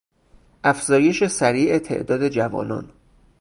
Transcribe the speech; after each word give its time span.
افزایش 0.63 1.25
سریع 1.27 1.77
تعداد 1.79 2.27
جوانان 2.27 2.89